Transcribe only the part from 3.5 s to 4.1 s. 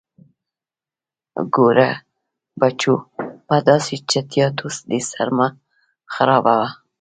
داسې